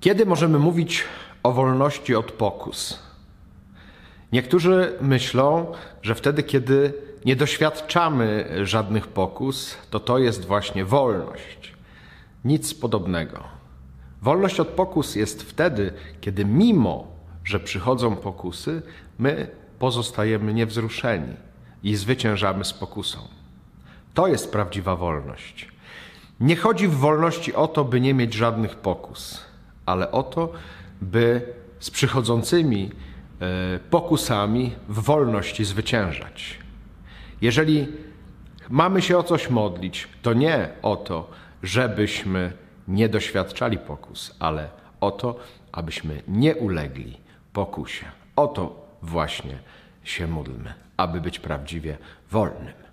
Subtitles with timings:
[0.00, 1.04] Kiedy możemy mówić
[1.42, 2.98] o wolności od pokus?
[4.32, 5.72] Niektórzy myślą,
[6.02, 6.92] że wtedy, kiedy
[7.24, 11.72] nie doświadczamy żadnych pokus, to to jest właśnie wolność.
[12.44, 13.44] Nic podobnego.
[14.22, 17.06] Wolność od pokus jest wtedy, kiedy mimo,
[17.44, 18.82] że przychodzą pokusy,
[19.18, 21.34] my pozostajemy niewzruszeni
[21.82, 23.18] i zwyciężamy z pokusą.
[24.14, 25.68] To jest prawdziwa wolność.
[26.40, 29.48] Nie chodzi w wolności o to, by nie mieć żadnych pokus,
[29.88, 30.52] ale o to,
[31.00, 31.42] by
[31.80, 32.90] z przychodzącymi
[33.40, 36.58] e, pokusami w wolności zwyciężać.
[37.40, 37.88] Jeżeli
[38.68, 41.30] mamy się o coś modlić, to nie o to,
[41.62, 42.52] żebyśmy
[42.88, 44.68] nie doświadczali pokus, ale
[45.00, 45.38] o to,
[45.72, 47.18] abyśmy nie ulegli
[47.52, 48.06] pokusie.
[48.36, 49.58] O to właśnie
[50.04, 51.98] się módlmy, aby być prawdziwie
[52.30, 52.87] wolnym.